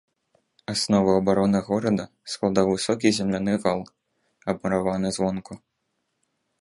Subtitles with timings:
[0.71, 2.03] Аснову абароны горада
[2.35, 3.79] складаў высокі земляны вал,
[4.55, 5.53] абмураваны звонку.